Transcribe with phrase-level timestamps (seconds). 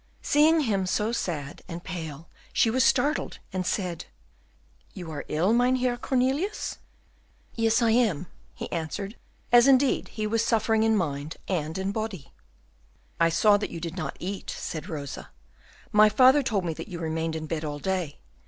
[0.23, 4.05] Seeing him so sad and pale, she was startled, and said,
[4.95, 6.79] "You are ill, Mynheer Cornelius?"
[7.53, 8.25] "Yes, I am,"
[8.55, 9.15] he answered,
[9.51, 12.33] as indeed he was suffering in mind and in body.
[13.19, 15.29] "I saw that you did not eat," said Rosa;
[15.91, 18.21] "my father told me that you remained in bed all day.